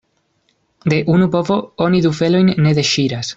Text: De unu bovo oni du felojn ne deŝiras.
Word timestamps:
De 0.93 0.97
unu 1.15 1.27
bovo 1.35 1.59
oni 1.89 2.01
du 2.07 2.13
felojn 2.21 2.51
ne 2.67 2.75
deŝiras. 2.81 3.29